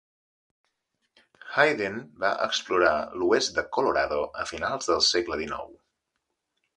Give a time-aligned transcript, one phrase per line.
[1.57, 5.77] Hayden va explorar l'oest de Colorado a finals del segle XIX.